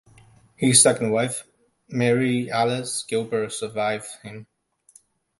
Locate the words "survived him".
3.53-4.47